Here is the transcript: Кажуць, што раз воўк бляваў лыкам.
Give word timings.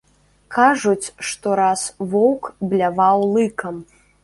Кажуць, 0.55 1.11
што 1.33 1.47
раз 1.61 1.85
воўк 2.15 2.51
бляваў 2.73 3.29
лыкам. 3.37 3.75